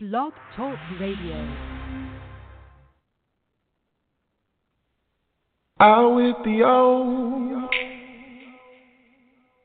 [0.00, 1.34] Blog Talk Radio.
[5.80, 7.74] Out with the old,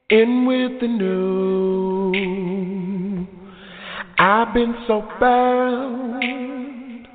[0.09, 2.13] in with the new.
[4.17, 7.07] I've been so bound,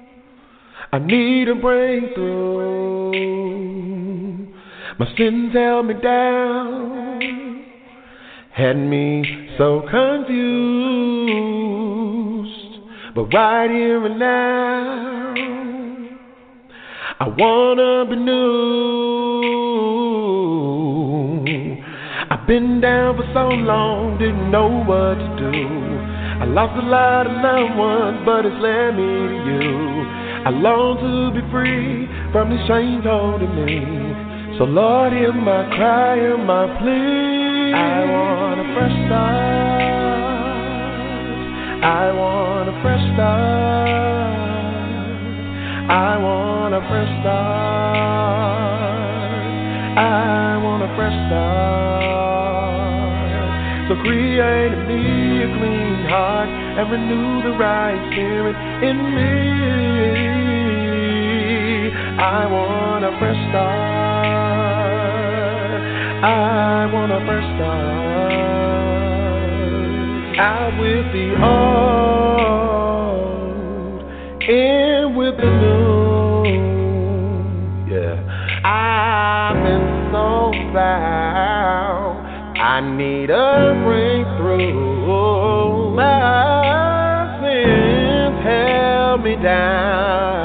[0.93, 3.11] I need a breakthrough.
[5.01, 7.65] My sins held me down,
[8.53, 11.78] had me so confused.
[13.19, 15.35] But right here and now,
[17.19, 18.39] I wanna be new.
[22.31, 25.51] I've been down for so long, didn't know what to do.
[25.51, 30.07] I lost a lot of loved ones, but it's led me to you.
[30.47, 33.83] I long to be free from the chains holding me.
[34.59, 37.75] So Lord, hear my cry, hear my plea.
[37.75, 39.58] I want a fresh start.
[41.83, 43.89] I want a fresh start.
[45.89, 48.59] I want a fresh start.
[49.97, 51.89] I want a fresh start.
[53.89, 59.59] So create in me a clean heart and renew the right spirit in me.
[62.19, 64.29] I want a fresh start.
[66.25, 68.08] I want a fresh start.
[70.41, 72.39] Out with the old,
[74.49, 76.45] in with the new.
[77.91, 78.15] Yeah.
[78.65, 82.29] I've been so bound.
[82.57, 85.97] I need a breakthrough.
[85.97, 90.38] My sins held me down,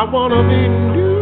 [0.00, 1.20] I wanna be new.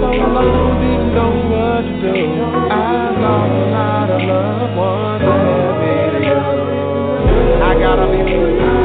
[0.00, 2.14] So long, didn't know what to do.
[2.72, 2.82] I
[3.20, 5.22] lost a lot of loved ones.
[7.62, 8.83] I gotta be free.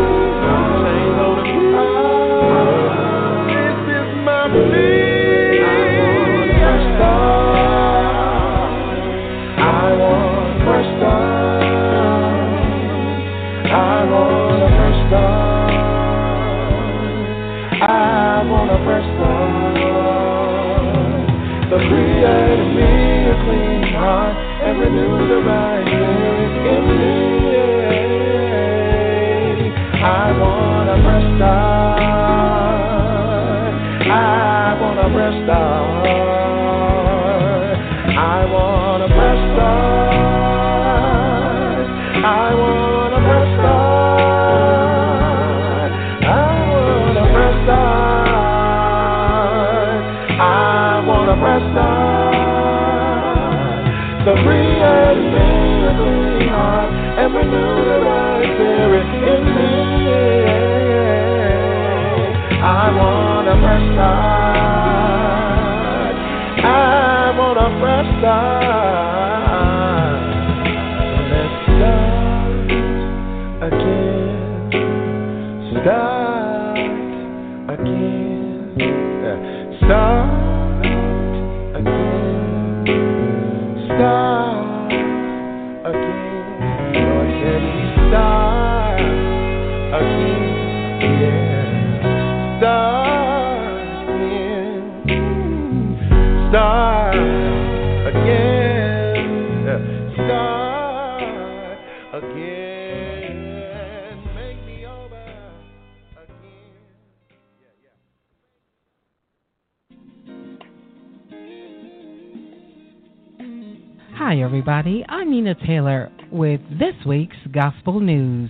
[114.90, 115.06] Everybody.
[115.10, 118.50] I'm Nina Taylor with this week's Gospel News.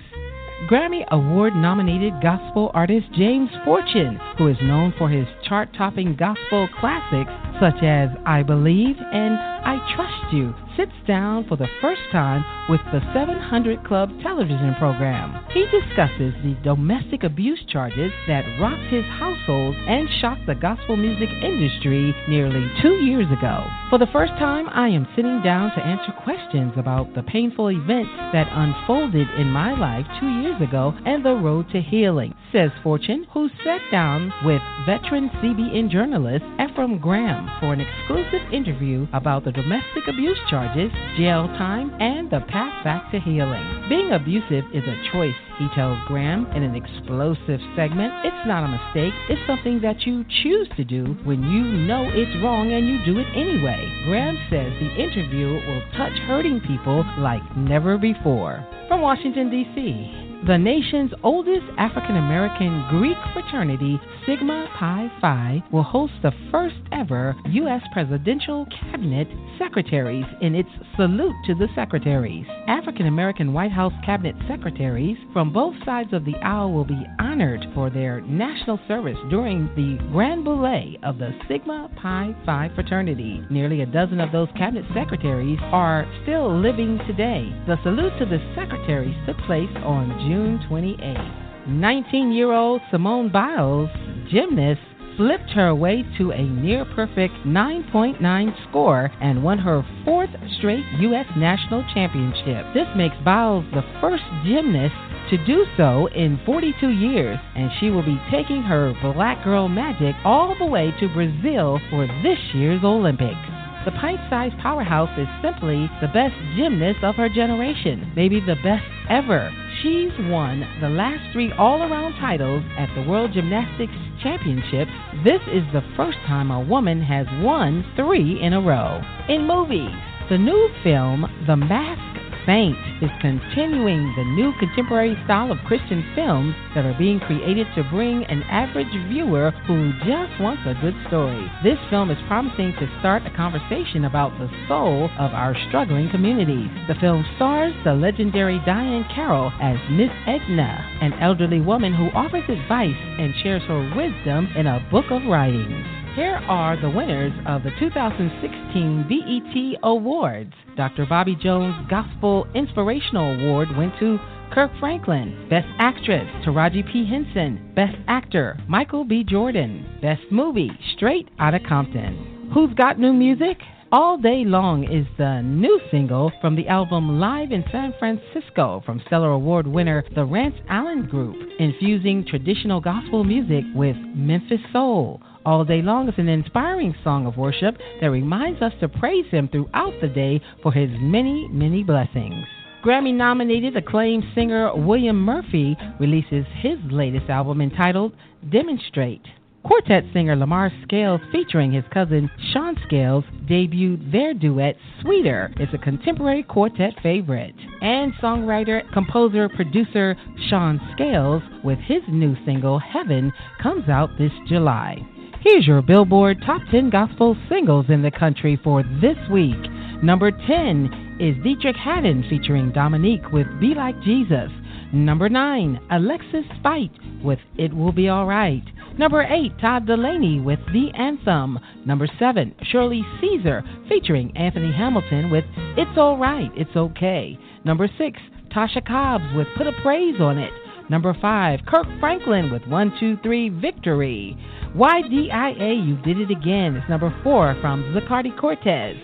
[0.70, 6.70] Grammy Award nominated gospel artist James Fortune, who is known for his chart topping gospel
[6.80, 12.46] classics such as I Believe and I Trust You, sits down for the first time
[12.69, 15.44] with the 700 Club television program.
[15.51, 21.30] He discusses the domestic abuse charges that rocked his household and shocked the gospel music
[21.44, 23.68] industry nearly two years ago.
[23.90, 28.12] For the first time, I am sitting down to answer questions about the painful events
[28.31, 33.28] that unfolded in my life two years ago and the road to healing, says Fortune,
[33.34, 39.53] who sat down with veteran CBN journalist Efrem Graham for an exclusive interview about the
[39.53, 43.63] domestic abuse charges, jail time, and the path back to healing.
[43.88, 48.12] Being abusive is a choice, he tells Graham in an explosive segment.
[48.25, 52.44] It's not a mistake, it's something that you choose to do when you know it's
[52.44, 53.80] wrong and you do it anyway.
[54.07, 58.68] Graham says the interview will touch hurting people like never before.
[58.89, 66.13] From Washington, D.C., the nation's oldest African American Greek fraternity, Sigma Pi Phi, will host
[66.24, 67.81] the first ever U.S.
[67.91, 69.27] presidential cabinet
[69.60, 72.46] secretaries in its Salute to the Secretaries.
[72.68, 77.66] African American White House cabinet secretaries from both sides of the aisle will be honored
[77.76, 83.44] for their national service during the Grand Boule of the Sigma Pi Phi fraternity.
[83.52, 87.54] Nearly a dozen of those cabinet secretaries are still living today.
[87.68, 91.50] The Salute to the Secretaries took place on June 28.
[91.68, 93.90] 19 year old Simone Biles,
[94.32, 94.82] gymnast,
[95.19, 101.25] flipped her way to a near perfect 9.9 score and won her fourth straight U.S.
[101.36, 102.66] national championship.
[102.74, 104.95] This makes Biles the first gymnast
[105.30, 110.16] to do so in 42 years, and she will be taking her black girl magic
[110.24, 113.36] all the way to Brazil for this year's Olympics.
[113.83, 118.86] The pint sized powerhouse is simply the best gymnast of her generation, maybe the best
[119.10, 119.51] ever.
[119.81, 124.92] She's won the last three all around titles at the World Gymnastics Championships.
[125.24, 129.00] This is the first time a woman has won three in a row.
[129.30, 129.96] In movies,
[130.30, 136.56] the new film, The Mask Saint is continuing the new contemporary style of Christian films
[136.75, 141.50] that are being created to bring an average viewer who just wants a good story.
[141.63, 146.69] This film is promising to start a conversation about the soul of our struggling communities.
[146.88, 152.47] The film stars the legendary Diahann Carroll as Miss Edna, an elderly woman who offers
[152.47, 155.99] advice and shares her wisdom in a book of writings.
[156.19, 160.51] Here are the winners of the 2016 BET Awards.
[160.75, 161.06] Dr.
[161.06, 164.19] Bobby Jones Gospel Inspirational Award went to
[164.51, 165.48] Kirk Franklin.
[165.50, 167.06] Best Actress, Taraji P.
[167.10, 167.71] Henson.
[167.74, 169.24] Best Actor, Michael B.
[169.24, 169.98] Jordan.
[170.01, 172.51] Best Movie, Straight Outta Compton.
[172.54, 173.57] Who's got new music?
[173.94, 179.01] All Day Long is the new single from the album Live in San Francisco from
[179.07, 185.22] Stellar Award winner the Rance Allen Group, infusing traditional gospel music with Memphis soul.
[185.45, 189.47] All Day Long is an inspiring song of worship that reminds us to praise Him
[189.47, 192.45] throughout the day for His many, many blessings.
[192.83, 198.13] Grammy nominated acclaimed singer William Murphy releases his latest album entitled
[198.50, 199.21] Demonstrate.
[199.63, 205.51] Quartet singer Lamar Scales, featuring his cousin Sean Scales, debuted their duet Sweeter.
[205.57, 207.56] It's a contemporary quartet favorite.
[207.81, 210.15] And songwriter, composer, producer
[210.50, 215.06] Sean Scales, with his new single Heaven, comes out this July.
[215.41, 219.56] Here's your Billboard Top 10 Gospel Singles in the country for this week.
[220.03, 224.50] Number 10 is Deitrick Haddon featuring Dominique with Be Like Jesus.
[224.91, 226.91] Number 9, Alexis Spight
[227.24, 228.63] with It Will Be Alright.
[228.97, 231.57] Number 8, Todd Dulaney with The Anthem.
[231.86, 235.45] Number 7, Shirley Caesar featuring Anthony Hamilton with
[235.77, 237.39] It's Alright, It's Okay.
[237.63, 238.19] Number 6,
[238.53, 240.51] Tasha Cobbs with Put a Praise on It.
[240.89, 244.36] Number 5, Kirk Franklin with 123 Victory.
[244.75, 248.95] YDIA, You Did It Again is number four from Zacardi Cortez.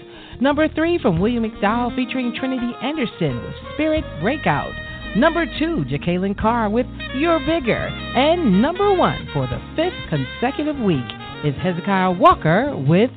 [0.41, 4.73] Number three from William McDowell featuring Trinity Anderson with Spirit Breakout.
[5.15, 7.87] Number two, Jekalyn Carr with You're Bigger.
[7.87, 11.05] And number one for the fifth consecutive week
[11.43, 13.11] is Hezekiah Walker with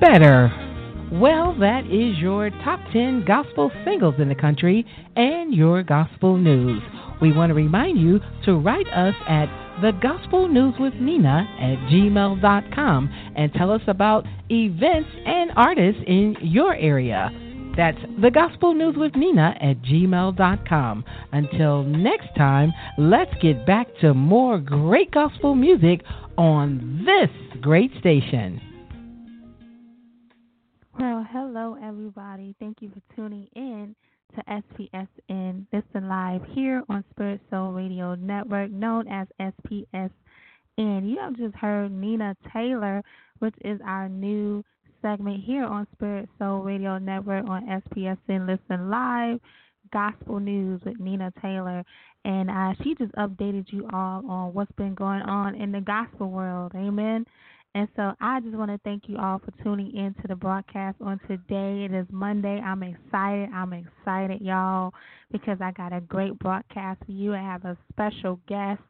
[0.00, 0.50] Better.
[1.12, 4.84] Well, that is your top 10 gospel singles in the country
[5.16, 6.82] and your gospel news.
[7.20, 9.46] We want to remind you to write us at
[9.80, 16.36] the Gospel News with Nina at gmail.com and tell us about events and artists in
[16.40, 17.30] your area.
[17.76, 21.04] That's the Gospel News with Nina at gmail.com.
[21.32, 26.02] Until next time, let's get back to more great gospel music
[26.36, 28.60] on this great station.
[30.98, 32.56] Well, hello, everybody.
[32.58, 33.94] Thank you for tuning in
[34.34, 40.10] to SPSN Listen Live here on Spirit Soul Radio Network, known as SPSN.
[40.76, 43.02] You have just heard Nina Taylor,
[43.38, 44.62] which is our new
[45.02, 49.40] segment here on Spirit Soul Radio Network on SPSN Listen Live,
[49.92, 51.84] Gospel News with Nina Taylor.
[52.24, 56.30] And uh, she just updated you all on what's been going on in the gospel
[56.30, 56.72] world.
[56.74, 57.24] Amen.
[57.74, 60.96] And so I just want to thank you all for tuning in to the broadcast
[61.00, 61.84] on today.
[61.84, 62.60] It is Monday.
[62.60, 63.50] I'm excited.
[63.54, 64.92] I'm excited, y'all,
[65.30, 67.34] because I got a great broadcast for you.
[67.34, 68.82] I have a special guest,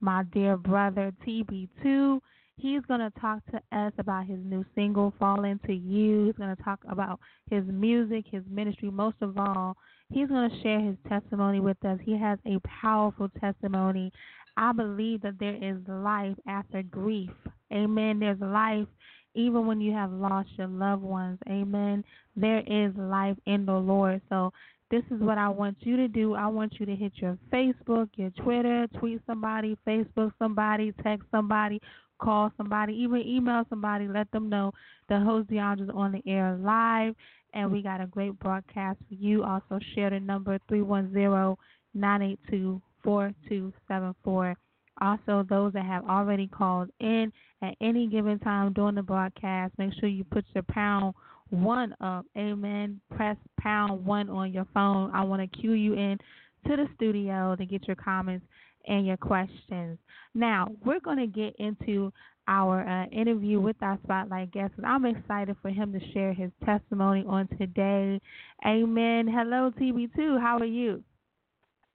[0.00, 2.20] my dear brother TB2.
[2.56, 6.26] He's going to talk to us about his new single, Fall Into You.
[6.26, 7.18] He's going to talk about
[7.50, 8.90] his music, his ministry.
[8.90, 9.76] Most of all,
[10.10, 11.98] he's going to share his testimony with us.
[12.04, 14.12] He has a powerful testimony.
[14.56, 17.30] I believe that there is life after grief.
[17.72, 18.20] Amen.
[18.20, 18.86] There's life
[19.34, 21.38] even when you have lost your loved ones.
[21.48, 22.04] Amen.
[22.36, 24.20] There is life in the Lord.
[24.28, 24.52] So
[24.90, 26.34] this is what I want you to do.
[26.34, 31.80] I want you to hit your Facebook, your Twitter, tweet somebody, Facebook somebody, text somebody,
[32.20, 34.72] call somebody, even email somebody, let them know
[35.08, 37.14] the host DeAndre is on the air live
[37.54, 39.42] and we got a great broadcast for you.
[39.44, 41.58] Also share the number three one zero
[41.94, 44.56] nine eight two four two seven four.
[45.00, 49.92] Also, those that have already called in at any given time during the broadcast, make
[49.98, 51.14] sure you put your pound
[51.48, 52.26] one up.
[52.36, 53.00] Amen.
[53.16, 55.10] Press pound one on your phone.
[55.14, 56.18] I want to cue you in
[56.66, 58.44] to the studio to get your comments
[58.86, 59.98] and your questions.
[60.34, 62.12] Now, we're going to get into
[62.48, 64.72] our uh, interview with our spotlight guest.
[64.76, 68.20] And I'm excited for him to share his testimony on today.
[68.66, 69.28] Amen.
[69.28, 70.40] Hello, TB2.
[70.40, 71.02] How are you?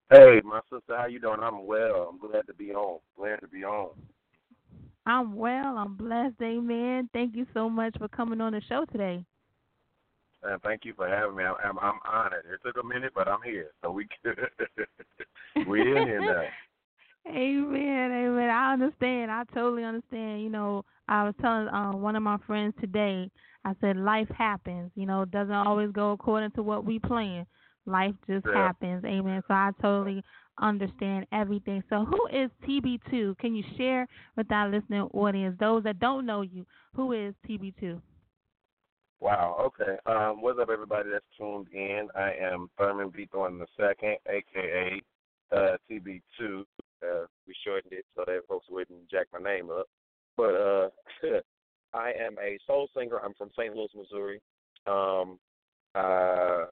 [0.09, 1.39] Hey, my sister, how you doing?
[1.41, 2.09] I'm well.
[2.09, 2.99] I'm glad to be on.
[3.17, 3.89] Glad to be on.
[5.07, 5.77] I'm well.
[5.77, 6.35] I'm blessed.
[6.41, 7.09] Amen.
[7.11, 9.25] Thank you so much for coming on the show today.
[10.43, 11.43] And thank you for having me.
[11.43, 12.45] I'm, I'm honored.
[12.51, 13.71] It took a minute, but I'm here.
[13.81, 14.07] So we
[15.67, 16.43] we in here now.
[17.27, 18.49] Amen, amen.
[18.51, 19.31] I understand.
[19.31, 20.43] I totally understand.
[20.43, 23.31] You know, I was telling uh, one of my friends today.
[23.63, 24.91] I said life happens.
[24.93, 27.47] You know, it doesn't always go according to what we plan.
[27.85, 28.67] Life just yeah.
[28.67, 29.03] happens.
[29.05, 29.41] Amen.
[29.47, 30.23] So I totally
[30.61, 31.83] understand everything.
[31.89, 33.37] So who is TB2?
[33.37, 36.65] Can you share with our listening audience, those that don't know you,
[36.95, 38.01] who is TB2?
[39.19, 39.55] Wow.
[39.67, 39.97] Okay.
[40.05, 42.07] Um, what's up, everybody that's tuned in?
[42.15, 43.27] I am Thurman B.
[43.31, 45.01] Thornton the second, aka
[45.51, 46.63] uh, TB2.
[47.03, 49.87] Uh, we shortened it so that folks wouldn't jack my name up.
[50.37, 50.89] But uh,
[51.93, 53.19] I am a soul singer.
[53.23, 53.75] I'm from St.
[53.75, 54.41] Louis, Missouri.
[54.85, 55.39] Um,
[55.95, 56.65] uh,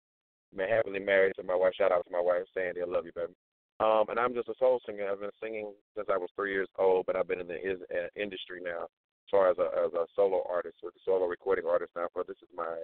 [0.54, 1.74] I'm happily married to my wife.
[1.76, 2.82] Shout out to my wife, Sandy.
[2.82, 3.34] I love you, baby.
[3.80, 5.10] Um, and I'm just a soul singer.
[5.10, 8.08] I've been singing since I was three years old, but I've been in the uh,
[8.16, 11.92] industry now as far as a, as a solo artist, with a solo recording artist
[11.96, 12.08] now.
[12.14, 12.78] For this is my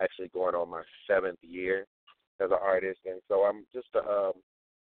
[0.00, 1.86] actually going on my seventh year
[2.40, 4.32] as an artist, and so I'm just a, um,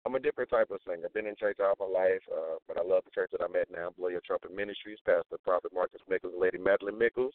[0.06, 1.06] I'm a different type of singer.
[1.06, 3.56] I've been in church all my life, uh, but I love the church that I'm
[3.56, 7.34] at now, Blow Your Trumpet Ministries, Pastor Prophet Marcus Mickles Lady Madeline Mickles,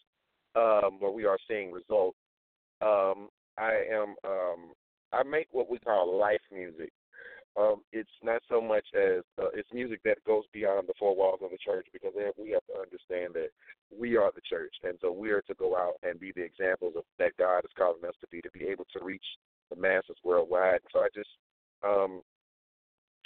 [0.57, 2.19] um, where we are seeing results.
[2.83, 4.73] Um, I am um,
[5.13, 6.93] I make what we call life music.
[7.57, 11.41] Um, it's not so much as uh, it's music that goes beyond the four walls
[11.43, 13.49] of the church because we have to understand that
[13.91, 16.95] we are the church, and so we are to go out and be the examples
[16.97, 19.25] of that God is calling us to be to be able to reach
[19.71, 20.81] the masses worldwide.
[20.93, 21.31] So I just
[21.83, 22.21] um,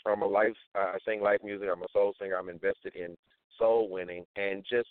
[0.06, 1.68] I'm a life I sing life music.
[1.70, 2.36] I'm a soul singer.
[2.36, 3.16] I'm invested in
[3.58, 4.88] soul winning and just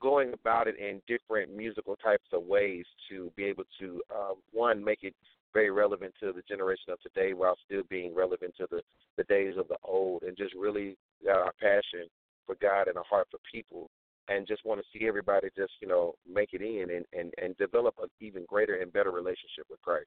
[0.00, 4.82] going about it in different musical types of ways to be able to um, one
[4.82, 5.14] make it
[5.52, 8.82] very relevant to the generation of today while still being relevant to the,
[9.16, 12.08] the days of the old and just really got our passion
[12.46, 13.90] for God and a heart for people
[14.28, 17.56] and just want to see everybody just, you know, make it in and, and, and
[17.56, 20.06] develop an even greater and better relationship with Christ.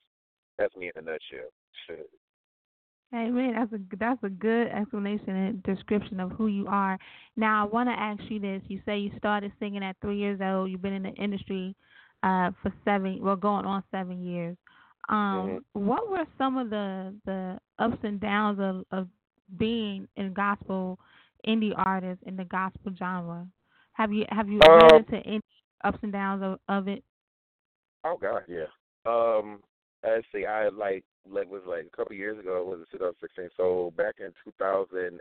[0.57, 1.50] That's me in a nutshell.
[3.13, 3.53] Amen.
[3.55, 6.97] That's a that's a good explanation and description of who you are.
[7.38, 8.62] Now I want to ask you this.
[8.67, 10.71] You say you started singing at three years old.
[10.71, 11.75] You've been in the industry
[12.23, 14.57] uh, for seven, well, going on seven years.
[15.10, 15.17] Um,
[15.75, 15.88] mm-hmm.
[15.88, 19.07] What were some of the the ups and downs of, of
[19.57, 21.00] being in gospel
[21.48, 23.48] indie artist in the gospel genre?
[23.93, 25.41] Have you have you um, run into any
[25.83, 27.03] ups and downs of, of it?
[28.05, 28.67] Oh God, yeah.
[29.05, 29.60] Um,
[30.03, 30.45] let's see.
[30.45, 32.62] I like like was like a couple years ago.
[32.62, 33.50] It was it 2016?
[33.57, 35.19] So back in 2000 and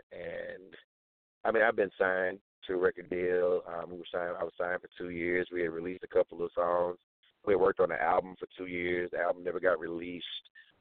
[1.43, 3.61] I mean I've been signed to a record deal.
[3.67, 4.35] Um, we were signed.
[4.39, 5.47] I was signed for two years.
[5.51, 6.97] We had released a couple of songs
[7.45, 9.11] we worked on the album for two years.
[9.11, 10.25] The album never got released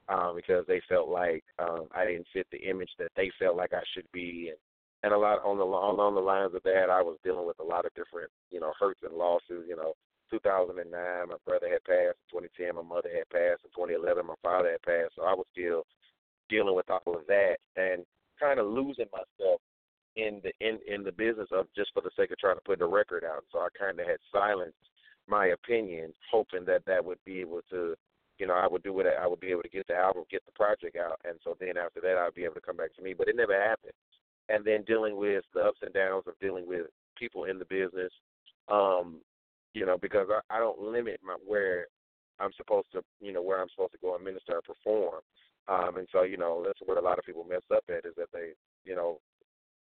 [0.09, 3.73] um, because they felt like um, I didn't fit the image that they felt like
[3.73, 4.59] I should be, and
[5.04, 7.64] and a lot on the along the lines of that, I was dealing with a
[7.64, 9.66] lot of different you know hurts and losses.
[9.69, 9.95] You know,
[10.31, 12.19] 2009, my brother had passed.
[12.33, 13.66] In 2010, my mother had passed.
[13.66, 15.14] In 2011, my father had passed.
[15.16, 15.85] So I was still
[16.49, 18.04] dealing with all of that and
[18.38, 19.61] kind of losing myself
[20.16, 22.78] in the in in the business of just for the sake of trying to put
[22.78, 23.45] the record out.
[23.50, 24.76] So I kind of had silenced
[25.28, 27.94] my opinion, hoping that that would be able to,
[28.38, 29.06] you know, I would do it.
[29.20, 31.76] I would be able to get the album, get the project out, and so then
[31.76, 33.14] after that, I'd be able to come back to me.
[33.16, 33.92] But it never happened.
[34.48, 36.86] And then dealing with the ups and downs of dealing with
[37.16, 38.12] people in the business,
[38.68, 39.20] um,
[39.74, 41.86] you know, because I, I don't limit my where
[42.40, 45.20] I'm supposed to, you know, where I'm supposed to go and minister and perform.
[45.68, 48.14] Um, and so, you know, that's where a lot of people mess up at is
[48.16, 48.50] that they,
[48.84, 49.20] you know,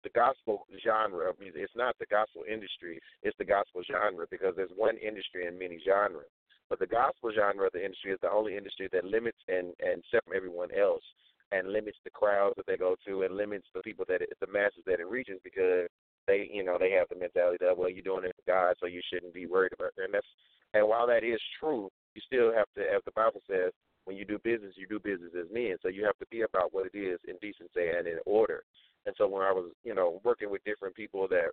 [0.08, 1.62] the gospel genre of music.
[1.64, 3.00] It's not the gospel industry.
[3.24, 6.32] It's the gospel genre because there's one industry and many genres.
[6.70, 10.04] But the gospel genre of the industry is the only industry that limits and and
[10.12, 11.04] separate everyone else
[11.52, 14.48] and limits the crowds that they go to and limits the people that it, the
[14.48, 15.88] masses that it reaches because
[16.28, 18.88] they you know they have the mentality that well you're doing it for God so
[18.88, 20.04] you shouldn't be worried about it.
[20.04, 20.28] and that's
[20.74, 23.72] and while that is true you still have to as the Bible says
[24.04, 26.74] when you do business you do business as men so you have to be about
[26.74, 28.64] what it is in decency and in order
[29.08, 31.50] and so when I was you know working with different people that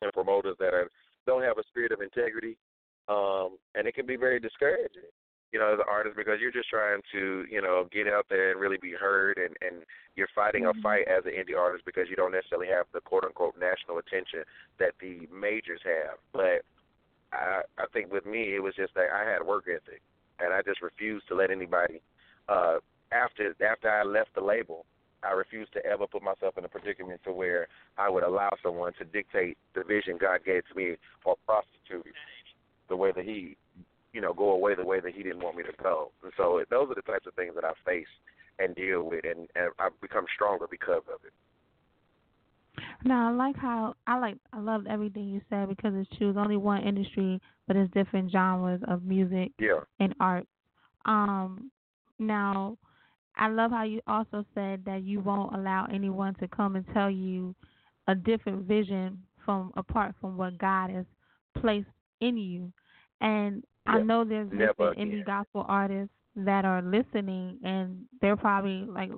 [0.00, 0.88] and promoters that are
[1.26, 2.56] don't have a spirit of integrity
[3.08, 5.12] um and it can be very discouraging
[5.52, 8.50] you know, as an artist because you're just trying to, you know, get out there
[8.50, 9.84] and really be heard and, and
[10.16, 10.78] you're fighting mm-hmm.
[10.78, 13.98] a fight as an indie artist because you don't necessarily have the quote unquote national
[13.98, 14.44] attention
[14.78, 16.16] that the majors have.
[16.32, 16.64] But
[17.32, 20.00] I I think with me it was just that I had work ethic
[20.40, 22.00] and I just refused to let anybody
[22.48, 22.78] uh
[23.12, 24.86] after after I left the label
[25.24, 28.92] I refuse to ever put myself in a predicament to where I would allow someone
[28.98, 32.06] to dictate the vision God gave to me or prostitute
[32.88, 33.56] the way that he
[34.12, 36.10] you know, go away the way that he didn't want me to go.
[36.22, 38.06] And so those are the types of things that I face
[38.58, 41.32] and deal with, and, and I've become stronger because of it.
[43.04, 46.30] Now I like how I like I loved everything you said because it's true.
[46.30, 49.80] It's only one industry, but it's different genres of music yeah.
[50.00, 50.46] and art.
[51.04, 51.70] Um,
[52.18, 52.78] now
[53.36, 57.10] I love how you also said that you won't allow anyone to come and tell
[57.10, 57.54] you
[58.08, 61.06] a different vision from apart from what God has
[61.60, 61.88] placed
[62.20, 62.72] in you.
[63.20, 64.50] And I know there's
[64.98, 69.10] indie gospel artists that are listening and they're probably like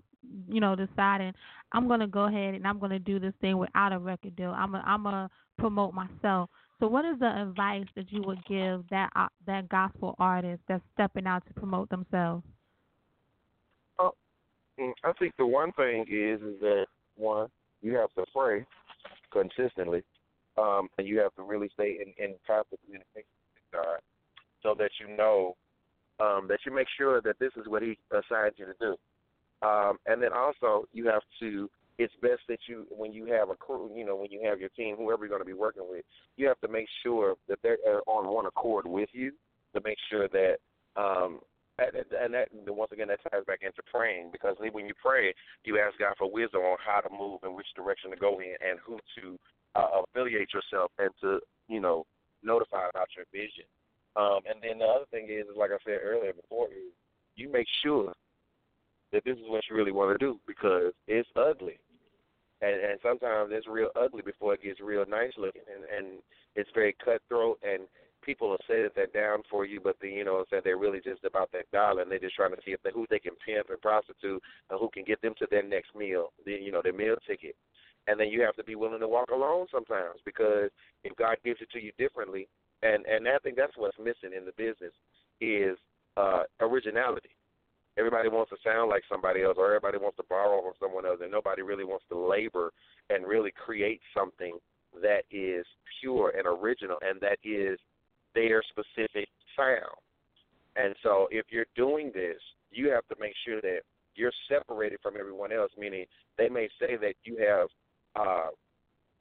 [0.48, 1.32] you know deciding
[1.72, 4.36] I'm going to go ahead and I'm going to do this thing without a record
[4.36, 4.50] deal.
[4.50, 6.50] I'm a, I'm going to promote myself.
[6.80, 10.82] So what is the advice that you would give that uh, that gospel artist that's
[10.94, 12.44] stepping out to promote themselves?
[14.78, 17.48] Uh, mm, I think the one thing is is that one
[17.82, 18.64] you have to pray
[19.32, 20.02] consistently,
[20.58, 23.98] um, and you have to really stay in, in constant communication with God
[24.62, 25.56] so that you know
[26.20, 28.96] um, that you make sure that this is what he assigned you to do.
[29.66, 31.70] Um, and then also you have to.
[31.96, 34.70] It's best that you, when you have a crew, you know, when you have your
[34.70, 36.04] team, whoever you're going to be working with,
[36.36, 37.78] you have to make sure that they're
[38.08, 39.30] on one accord with you.
[39.74, 40.56] To make sure that,
[40.96, 41.40] um,
[41.78, 45.98] and, that once again that ties back into praying because when you pray, you ask
[45.98, 48.98] God for wisdom on how to move and which direction to go in and who
[49.18, 49.38] to
[49.74, 52.04] uh, affiliate yourself and to, you know,
[52.42, 53.64] notify about your vision.
[54.16, 56.94] Um, and then the other thing is, is like I said earlier before, is
[57.34, 58.12] you make sure
[59.12, 61.78] that this is what you really want to do because it's ugly,
[62.62, 66.18] and and sometimes it's real ugly before it gets real nice looking, and and
[66.54, 67.82] it's very cutthroat, and
[68.24, 71.00] people will say that they're down for you, but then you know that they're really
[71.00, 73.32] just about that dollar, and they're just trying to see if they, who they can
[73.44, 76.80] pimp and prostitute, and who can get them to their next meal, the, you know,
[76.82, 77.54] their meal ticket.
[78.06, 80.70] And then you have to be willing to walk alone sometimes because
[81.04, 82.48] if God gives it to you differently,
[82.82, 84.92] and and I think that's what's missing in the business
[85.40, 85.78] is
[86.16, 87.30] uh, originality.
[87.96, 91.20] Everybody wants to sound like somebody else, or everybody wants to borrow from someone else,
[91.22, 92.72] and nobody really wants to labor
[93.08, 94.58] and really create something
[95.00, 95.64] that is
[96.00, 97.78] pure and original, and that is
[98.34, 99.98] their specific sound.
[100.76, 103.80] And so, if you're doing this, you have to make sure that
[104.16, 105.70] you're separated from everyone else.
[105.78, 107.68] Meaning, they may say that you have
[108.16, 108.50] uh,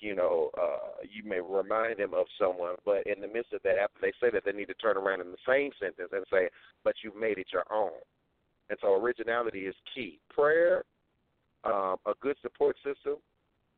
[0.03, 3.77] you know, uh, you may remind them of someone, but in the midst of that,
[3.81, 6.49] after they say that, they need to turn around in the same sentence and say,
[6.83, 8.03] but you've made it your own.
[8.69, 10.19] And so originality is key.
[10.29, 10.83] Prayer,
[11.63, 13.15] um, a good support system,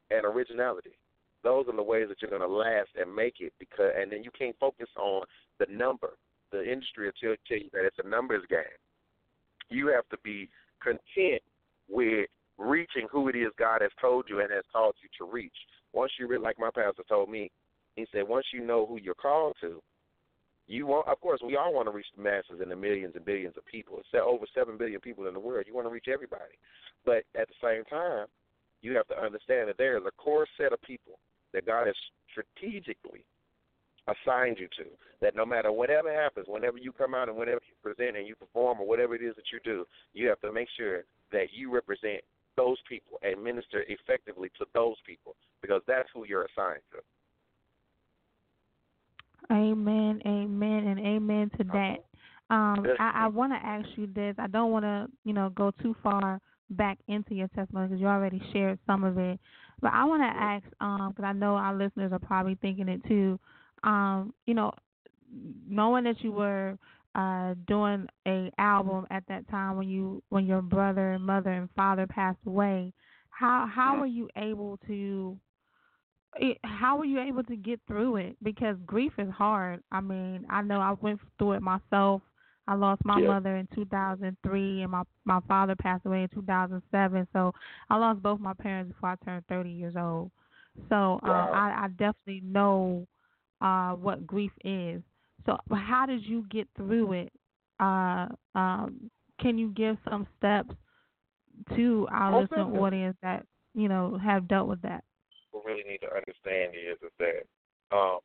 [0.09, 0.97] and originality.
[1.45, 3.53] Those are the ways that you're going to last and make it.
[3.59, 5.23] Because, and then you can't focus on
[5.59, 6.17] the number.
[6.51, 8.59] The industry will tell, tell you that it's a numbers game.
[9.69, 10.49] You have to be
[10.83, 11.41] content
[11.87, 12.27] with
[12.57, 15.55] reaching who it is God has told you and has called you to reach
[15.95, 17.49] once you like my pastor told me,
[17.95, 19.81] he said, once you know who you're called to,
[20.67, 21.07] you want.
[21.07, 23.65] Of course, we all want to reach the masses and the millions and billions of
[23.65, 23.97] people.
[23.99, 25.65] It's over seven billion people in the world.
[25.67, 26.59] You want to reach everybody,
[27.05, 28.27] but at the same time,
[28.81, 31.17] you have to understand that there is a core set of people
[31.55, 31.95] that God has
[32.29, 33.23] strategically
[34.07, 34.85] assigned you to.
[35.21, 38.35] That no matter whatever happens, whenever you come out and whenever you present and you
[38.35, 41.73] perform or whatever it is that you do, you have to make sure that you
[41.73, 42.21] represent
[42.57, 46.99] those people and minister effectively to those people because that's who you're assigned to.
[49.51, 52.03] Amen, amen, and amen to that.
[52.49, 54.35] Um, I, I want to ask you this.
[54.37, 56.39] I don't want to, you know, go too far
[56.71, 59.39] back into your testimony because you already shared some of it.
[59.85, 63.03] But I want to ask, because um, I know our listeners are probably thinking it
[63.07, 63.39] too.
[63.83, 64.71] Um, you know,
[65.69, 66.79] knowing that you were
[67.13, 71.69] uh, doing a album at that time when you when your brother, and mother, and
[71.75, 72.93] father passed away,
[73.29, 75.37] how how were you able to
[76.37, 78.37] it, how were you able to get through it?
[78.41, 79.83] Because grief is hard.
[79.91, 82.23] I mean, I know I went through it myself.
[82.67, 83.27] I lost my Yeah.
[83.27, 87.27] mother in 2003, and my my father passed away in 2007.
[87.33, 87.53] So
[87.89, 90.31] I lost both my parents before I turned 30 years old.
[90.89, 91.49] So uh, Wow.
[91.53, 93.07] I, I definitely know
[93.61, 95.01] uh, what grief is.
[95.45, 97.31] So how did you get through it?
[97.79, 100.73] Uh, um, can you give some steps
[101.75, 102.79] to our listening definitely.
[102.79, 105.03] audience that you know have dealt with that?
[105.51, 107.45] people really need to understand is is that
[107.95, 108.19] um,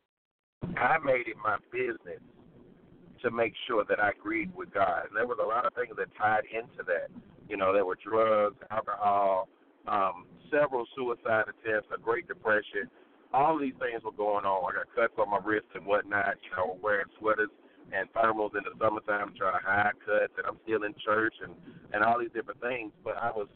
[0.76, 2.20] I made it my business
[3.22, 5.06] to make sure that I agreed with God.
[5.08, 7.10] And there was a lot of things that tied into that.
[7.48, 9.48] You know, there were drugs, alcohol,
[9.88, 12.88] um, several suicide attempts, a Great Depression.
[13.32, 14.72] All these things were going on.
[14.72, 16.36] I got cuts on my wrists and whatnot.
[16.42, 17.50] You know, wearing sweaters
[17.92, 21.54] and thermals in the summertime, trying to hide cuts, and I'm still in church and
[21.92, 22.92] and all these different things.
[23.04, 23.48] But I was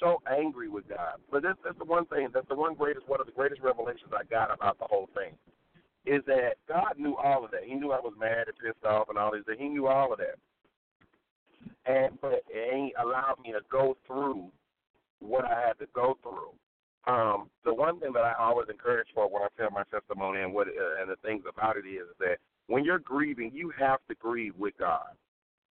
[0.00, 1.18] so angry with God.
[1.30, 2.28] But that's that's the one thing.
[2.32, 5.34] That's the one greatest one of the greatest revelations I got about the whole thing
[6.06, 7.64] is that God knew all of that.
[7.66, 9.58] He knew I was mad and pissed off and all these things.
[9.60, 10.38] He knew all of that.
[11.84, 14.50] And but ain't allowed me to go through
[15.20, 16.52] what I had to go through.
[17.12, 20.52] Um, the one thing that I always encourage for when I tell my testimony and
[20.52, 24.14] what uh, and the things about it is that when you're grieving, you have to
[24.16, 25.14] grieve with God.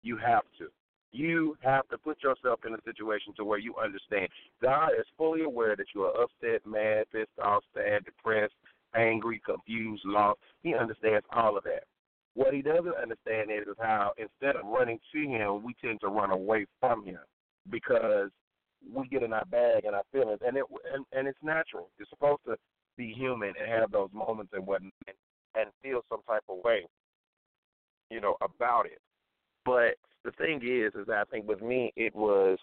[0.03, 0.67] You have to.
[1.13, 4.29] You have to put yourself in a situation to where you understand
[4.61, 8.53] God is fully aware that you are upset, mad, pissed off, sad, depressed,
[8.95, 10.39] angry, confused, lost.
[10.63, 11.83] He understands all of that.
[12.33, 16.31] What he doesn't understand is, how instead of running to him, we tend to run
[16.31, 17.19] away from him
[17.69, 18.29] because
[18.93, 21.89] we get in our bag and our feelings, and it and, and it's natural.
[21.97, 22.55] You're supposed to
[22.97, 24.93] be human and have those moments and whatnot,
[25.55, 26.85] and, feel some type of way,
[28.09, 28.99] you know, about it.
[29.65, 32.57] But the thing is, is I think with me, it was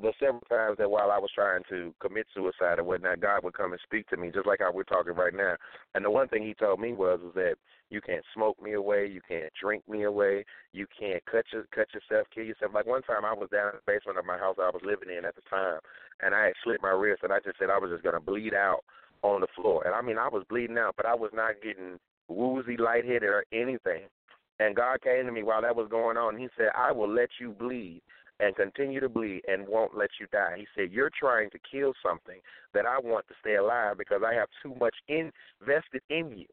[0.00, 3.54] the several times that while I was trying to commit suicide or whatnot, God would
[3.54, 5.56] come and speak to me, just like how we're talking right now.
[5.94, 7.54] And the one thing He told me was, is that
[7.90, 11.88] you can't smoke me away, you can't drink me away, you can't cut your, cut
[11.92, 12.72] yourself, kill yourself.
[12.74, 15.14] Like one time, I was down in the basement of my house I was living
[15.16, 15.80] in at the time,
[16.22, 18.54] and I had slit my wrist, and I just said I was just gonna bleed
[18.54, 18.84] out
[19.22, 19.82] on the floor.
[19.84, 23.44] And I mean, I was bleeding out, but I was not getting woozy, lightheaded, or
[23.52, 24.06] anything.
[24.60, 27.12] And God came to me while that was going on, and He said, I will
[27.12, 28.02] let you bleed
[28.40, 30.56] and continue to bleed and won't let you die.
[30.58, 32.40] He said, You're trying to kill something
[32.74, 36.46] that I want to stay alive because I have too much invested in you.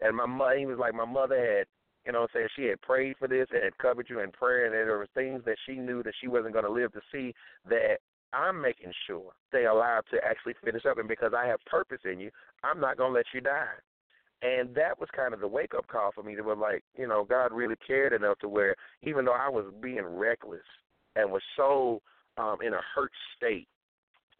[0.00, 1.66] And my mother, he was like, My mother had,
[2.06, 4.74] you know saying, she had prayed for this and had covered you in prayer, and
[4.74, 7.34] there were things that she knew that she wasn't going to live to see
[7.68, 7.98] that
[8.32, 10.98] I'm making sure stay alive to actually finish up.
[10.98, 12.30] And because I have purpose in you,
[12.62, 13.76] I'm not going to let you die.
[14.42, 17.06] And that was kind of the wake up call for me to was like, you
[17.06, 20.60] know, God really cared enough to where even though I was being reckless
[21.16, 22.00] and was so
[22.36, 23.68] um in a hurt state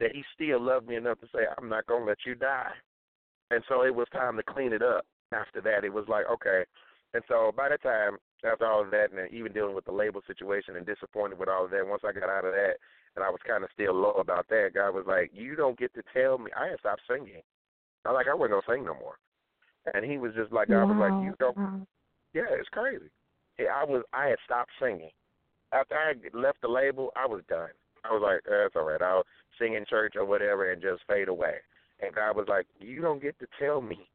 [0.00, 2.72] that he still loved me enough to say, I'm not gonna let you die.
[3.50, 5.84] And so it was time to clean it up after that.
[5.84, 6.64] It was like, okay.
[7.12, 10.22] And so by the time after all of that and even dealing with the label
[10.26, 12.76] situation and disappointed with all of that, once I got out of that
[13.14, 16.02] and I was kinda still low about that, God was like, You don't get to
[16.14, 17.42] tell me I had stopped singing.
[18.04, 19.18] I was like I wasn't gonna sing no more.
[19.92, 21.56] And he was just like, God was like, you don't.
[21.56, 21.86] Wow.
[22.32, 23.10] Yeah, it's crazy.
[23.58, 24.02] I was.
[24.12, 25.10] I had stopped singing
[25.72, 27.10] after I left the label.
[27.16, 27.70] I was done.
[28.04, 29.02] I was like, eh, that's all right.
[29.02, 29.24] I'll
[29.58, 31.56] sing in church or whatever and just fade away.
[32.00, 34.08] And God was like, you don't get to tell me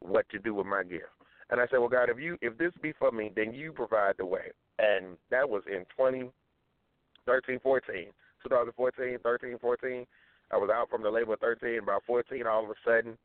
[0.00, 1.04] what to do with my gift.
[1.50, 4.16] And I said, well, God, if you if this be for me, then you provide
[4.18, 4.52] the way.
[4.78, 8.06] And that was in 2013, 14,
[8.42, 10.06] 2014, 13, 14.
[10.52, 11.78] I was out from the label at 13.
[11.82, 13.16] About 14, all of a sudden,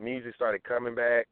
[0.00, 1.26] music started coming back.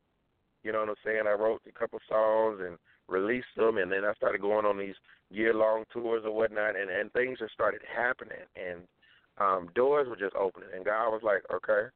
[0.62, 1.22] You know what I'm saying?
[1.26, 4.94] I wrote a couple songs and released them, and then I started going on these
[5.30, 8.80] year-long tours or whatnot, and and things just started happening, and
[9.38, 11.88] um doors were just opening, and God was like, okay,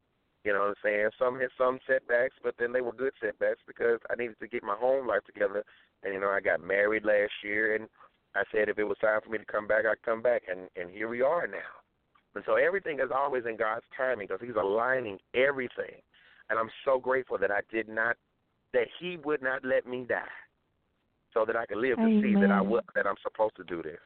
[0.44, 1.11] you know what I'm saying?
[1.18, 4.62] Some hit some setbacks, but then they were good setbacks because I needed to get
[4.62, 5.64] my home life together,
[6.03, 7.88] and you know I got married last year, and
[8.35, 10.68] I said if it was time for me to come back, I'd come back, and
[10.77, 11.81] and here we are now.
[12.35, 16.01] And so everything is always in God's timing because He's aligning everything.
[16.49, 18.16] And I'm so grateful that I did not,
[18.73, 20.23] that He would not let me die,
[21.33, 22.71] so that I could live to see that I Amen.
[22.71, 23.99] would, that I'm supposed to do this.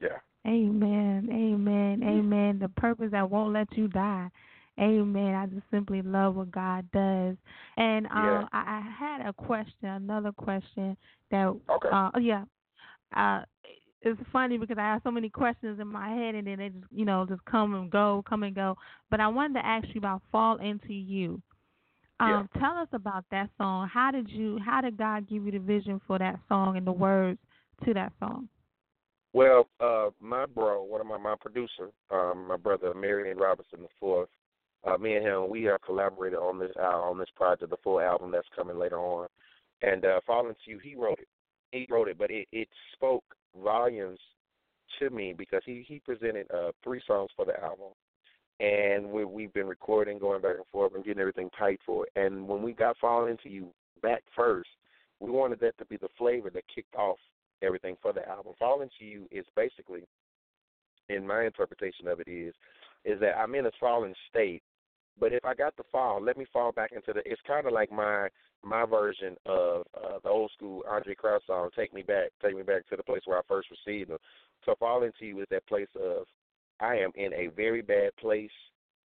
[0.00, 0.18] Yeah.
[0.46, 1.28] Amen.
[1.30, 2.02] Amen.
[2.02, 2.58] Amen.
[2.58, 4.28] The purpose that won't let you die.
[4.80, 5.34] Amen.
[5.34, 7.36] I just simply love what God does.
[7.76, 8.44] And um, Yeah.
[8.52, 10.96] I, I had a question, another question
[11.30, 11.88] that, Okay.
[11.92, 12.44] uh, oh, yeah.
[13.16, 13.42] Uh,
[14.02, 16.84] it's funny because I have so many questions in my head and then they just,
[16.92, 18.76] you know, just come and go, come and go.
[19.10, 21.42] But I wanted to ask you about Fall Into You.
[22.20, 23.88] Um, Tell us about that song.
[23.92, 26.92] How did you, how did God give you the vision for that song and the
[26.92, 27.38] words
[27.84, 28.48] to that song?
[29.32, 33.88] Well, uh, my bro, one of my my producer, um, my brother Marion Robinson the
[34.00, 34.28] fourth,
[34.84, 38.00] Uh, me and him, we have collaborated on this uh, on this project, the full
[38.00, 39.28] album that's coming later on.
[39.82, 41.28] And uh, Fall Into You, he wrote it.
[41.72, 43.24] He wrote it, but it, it spoke
[43.62, 44.18] volumes
[44.98, 47.92] to me because he he presented uh, three songs for the album,
[48.60, 52.12] and we we've been recording, going back and forth, and getting everything tight for it.
[52.16, 53.68] And when we got Fall Into You
[54.02, 54.70] back first,
[55.20, 57.18] we wanted that to be the flavor that kicked off
[57.62, 58.54] everything for the album.
[58.58, 60.02] Fall Into You is basically,
[61.08, 62.54] in my interpretation of it, is
[63.04, 64.62] is that I'm in a fallen state,
[65.20, 67.20] but if I got to fall, let me fall back into the.
[67.30, 68.28] It's kind of like my
[68.64, 72.62] my version of uh, the old school Andraé Crouch song, "Take Me Back, Take Me
[72.62, 74.18] Back to the place where I first received them."
[74.64, 76.26] So falling to you is that place of
[76.80, 78.50] I am in a very bad place,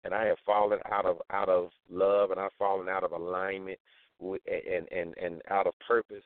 [0.03, 3.79] and I have fallen out of out of love, and I've fallen out of alignment
[4.19, 6.23] with and and and out of purpose.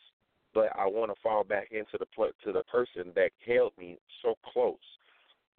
[0.54, 2.06] But I want to fall back into the
[2.44, 4.76] to the person that held me so close.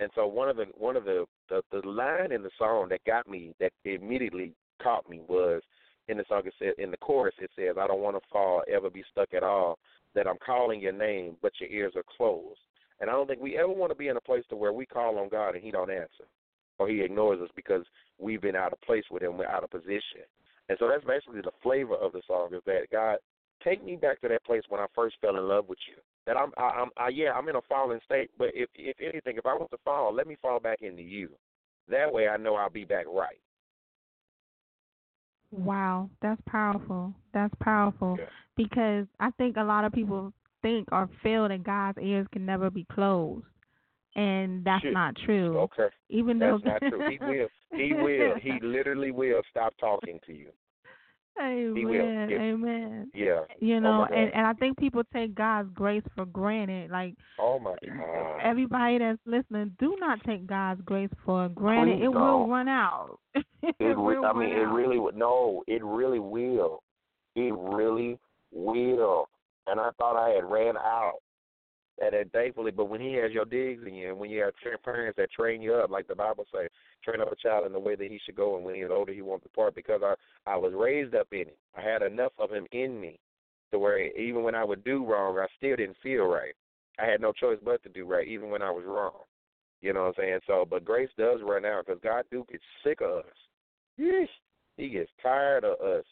[0.01, 3.05] And so one of the one of the, the the line in the song that
[3.05, 5.63] got me that immediately caught me was
[6.09, 8.63] in the song it said in the chorus it says I don't want to fall
[8.73, 9.79] ever be stuck at all
[10.15, 12.61] that I'm calling your name but your ears are closed
[13.01, 14.87] and I don't think we ever want to be in a place to where we
[14.87, 16.25] call on God and He don't answer,
[16.79, 17.85] or He ignores us because
[18.19, 20.27] we've been out of place with Him, we're out of position.
[20.69, 23.17] And so that's basically the flavor of the song is that God,
[23.65, 25.97] take me back to that place when I first fell in love with you.
[26.27, 29.37] That I'm, I, I'm, I, yeah, I'm in a fallen state, but if, if anything,
[29.39, 31.31] if I want to fall, let me fall back into you.
[31.89, 33.41] That way, I know I'll be back right.
[35.51, 37.15] Wow, that's powerful.
[37.33, 38.27] That's powerful yeah.
[38.57, 40.35] because I think a lot of people
[40.69, 43.45] think or feel that God's ears can never be closed.
[44.17, 44.93] And that's Shit.
[44.93, 45.59] not true.
[45.61, 45.89] Okay.
[46.09, 47.09] Even that's though not true.
[47.11, 47.49] He will.
[47.73, 48.35] He will.
[48.41, 50.51] He literally will stop talking to you.
[51.41, 51.77] Amen.
[51.77, 51.95] He will.
[51.95, 53.11] If, Amen.
[53.15, 53.41] Yeah.
[53.61, 56.91] You oh know, and and I think people take God's grace for granted.
[56.91, 58.41] Like Oh my God.
[58.43, 61.99] everybody that's listening, do not take God's grace for granted.
[61.99, 62.15] Please it don't.
[62.15, 63.21] will run out.
[63.35, 63.45] it,
[63.79, 65.15] It, will I mean, it really would.
[65.17, 66.83] No, it really will.
[67.37, 68.19] It really
[68.51, 69.29] will.
[69.71, 71.19] And I thought I had ran out.
[72.01, 74.53] And then thankfully, but when he has your digs in you, and when you have
[74.85, 76.71] parents that train you up, like the Bible says,
[77.05, 79.13] train up a child in the way that he should go, and when he's older,
[79.13, 79.75] he won't depart.
[79.75, 80.15] Because I
[80.49, 81.59] I was raised up in it.
[81.77, 83.19] I had enough of him in me,
[83.73, 86.55] to where even when I would do wrong, I still didn't feel right.
[87.01, 89.25] I had no choice but to do right, even when I was wrong.
[89.83, 90.41] You know what I'm saying?
[90.47, 93.25] So, but grace does run out because God do get sick of us.
[93.99, 94.27] Yeesh.
[94.77, 96.05] He gets tired of us,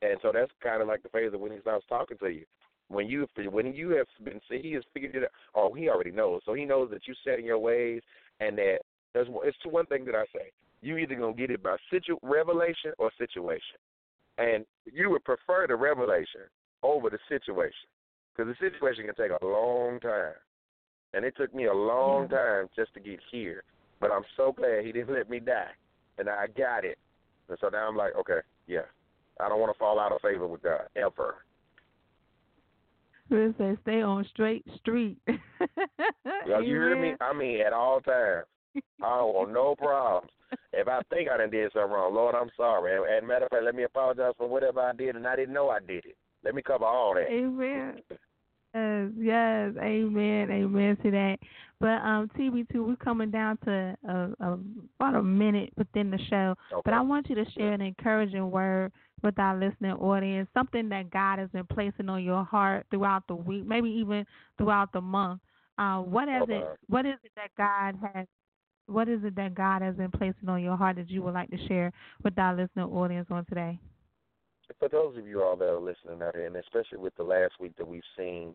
[0.00, 2.46] and so that's kind of like the phase of when he stops talking to you.
[2.88, 5.30] When you when you have been see, he has figured it out.
[5.54, 6.42] Oh, he already knows.
[6.44, 8.02] So he knows that you set in your ways,
[8.40, 8.78] and that
[9.14, 10.50] there's it's one thing that I say.
[10.82, 13.78] You either gonna get it by situ revelation or situation,
[14.36, 16.42] and you would prefer the revelation
[16.82, 17.88] over the situation
[18.36, 20.34] because the situation can take a long time,
[21.14, 23.62] and it took me a long time just to get here.
[24.00, 25.70] But I'm so glad he didn't let me die,
[26.18, 26.98] and I got it.
[27.48, 28.86] And so now I'm like, okay, yeah,
[29.40, 31.36] I don't want to fall out of favor with God ever.
[33.30, 35.18] Says stay on straight street.
[36.46, 37.14] You hear me?
[37.20, 38.44] I mean, at all times.
[39.02, 40.30] I don't want no problems.
[40.72, 42.96] If I think I done did something wrong, Lord, I'm sorry.
[42.96, 45.54] And, and matter of fact, let me apologize for whatever I did, and I didn't
[45.54, 46.16] know I did it.
[46.44, 47.26] Let me cover all that.
[47.30, 48.00] Amen.
[48.74, 51.36] Yes, yes, amen, amen to that.
[51.80, 54.56] But um, TB2, we're coming down to uh, uh,
[54.98, 56.54] about a minute within the show.
[56.72, 56.82] Okay.
[56.84, 58.92] But I want you to share an encouraging word
[59.24, 63.34] with our listening audience, something that God has been placing on your heart throughout the
[63.34, 64.24] week, maybe even
[64.58, 65.40] throughout the month.
[65.78, 66.64] Uh, what is it?
[66.88, 68.26] What is it that God has?
[68.86, 71.50] What is it that God has been placing on your heart that you would like
[71.50, 71.90] to share
[72.22, 73.80] with our listening audience on today?
[74.78, 77.52] for those of you all that are listening out here, and especially with the last
[77.60, 78.54] week that we've seen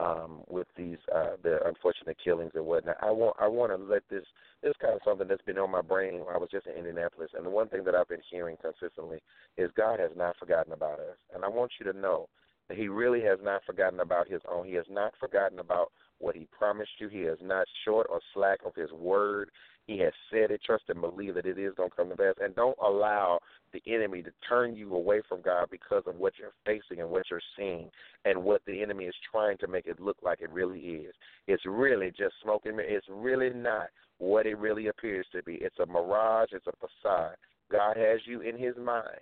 [0.00, 4.02] um, with these uh, the unfortunate killings and whatnot, I want I want to let
[4.10, 4.24] this
[4.62, 6.22] this is kind of something that's been on my brain.
[6.32, 9.18] I was just in Indianapolis, and the one thing that I've been hearing consistently
[9.56, 12.28] is God has not forgotten about us, and I want you to know
[12.68, 14.66] that He really has not forgotten about His own.
[14.66, 17.08] He has not forgotten about what He promised you.
[17.08, 19.50] He is not short or slack of His word.
[19.86, 20.60] He has said it.
[20.64, 23.38] Trust and believe that it is going to come to pass, and don't allow
[23.72, 27.24] the enemy to turn you away from God because of what you're facing and what
[27.30, 27.90] you're seeing
[28.24, 31.14] and what the enemy is trying to make it look like it really is.
[31.46, 32.92] It's really just smoke and mirrors.
[32.98, 35.54] It's really not what it really appears to be.
[35.54, 36.50] It's a mirage.
[36.52, 37.36] It's a facade.
[37.70, 39.20] God has you in His mind.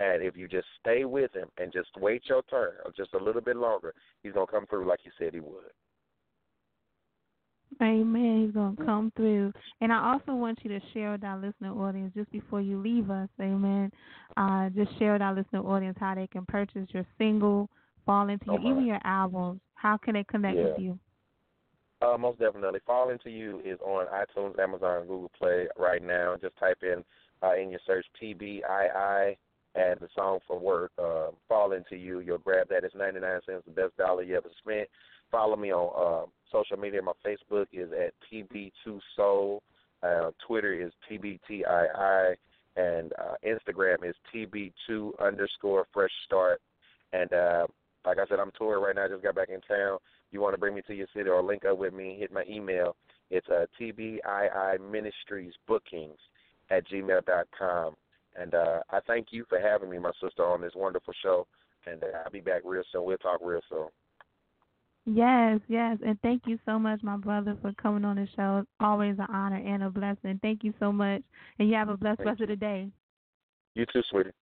[0.00, 3.22] And if you just stay with him and just wait your turn or just a
[3.22, 5.72] little bit longer, he's going to come through like he said he would.
[7.82, 8.44] Amen.
[8.44, 9.52] He's going to come through.
[9.80, 13.10] And I also want you to share with our listener audience just before you leave
[13.10, 13.28] us.
[13.40, 13.90] Amen.
[14.36, 17.68] Uh, just share with our listener audience how they can purchase your single,
[18.04, 19.60] Fall Into You, Oh, even your albums.
[19.74, 20.64] How can they connect Yeah.
[20.64, 20.98] with you?
[22.00, 22.80] Uh, most definitely.
[22.86, 26.36] Fall Into You is on iTunes, Amazon, Google Play right now.
[26.40, 27.04] Just type in
[27.42, 29.36] uh, in your search TBII
[29.74, 32.20] and the song for work, uh, Fall Into You.
[32.20, 32.84] You'll grab that.
[32.84, 34.88] It's 99 cents, the best dollar you ever spent.
[35.30, 37.00] Follow me on uh, social media.
[37.02, 39.60] My Facebook is at TB2Soul.
[40.02, 42.34] Uh, Twitter is TBTII.
[42.76, 46.60] And uh, Instagram is TB2 underscore fresh start.
[47.12, 47.66] And uh,
[48.06, 49.04] like I said, I'm touring right now.
[49.04, 49.98] I just got back in town.
[50.30, 52.44] You want to bring me to your city or link up with me, hit my
[52.48, 52.96] email.
[53.30, 56.18] It's uh, TBII Ministries Bookings
[56.70, 57.94] at gmail.com.
[58.36, 61.46] And uh, I thank you for having me, my sister, on this wonderful show.
[61.86, 63.04] And uh, I'll be back real soon.
[63.04, 63.88] We'll talk real soon.
[65.10, 68.58] Yes, yes, and thank you so much, my brother, for coming on the show.
[68.58, 70.38] It's always an honor and a blessing.
[70.42, 71.22] Thank you so much,
[71.58, 72.90] and you have a blessed Thank rest of the day.
[73.74, 74.32] You too, sweetie.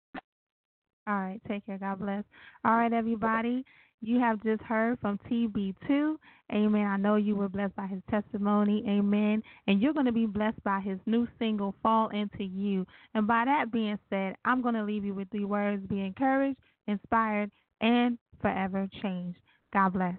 [1.06, 1.78] All right, take care.
[1.78, 2.24] God bless.
[2.64, 3.64] All right, everybody.
[4.02, 6.16] You have just heard from TB2.
[6.52, 6.86] Amen.
[6.86, 8.84] I know you were blessed by his testimony.
[8.88, 9.42] Amen.
[9.68, 12.86] And you're going to be blessed by his new single, Fall Into You.
[13.14, 16.58] And by that being said, I'm going to leave you with three words be encouraged,
[16.88, 19.38] inspired, and forever changed.
[19.72, 20.16] God bless.